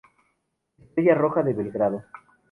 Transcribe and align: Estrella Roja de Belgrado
Estrella 0.81 1.13
Roja 1.13 1.43
de 1.43 1.53
Belgrado 1.53 2.03